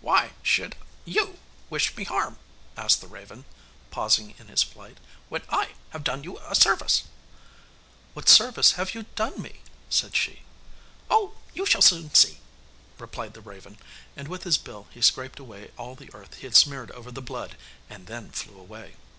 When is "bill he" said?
14.56-15.02